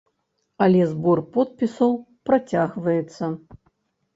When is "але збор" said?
0.65-1.21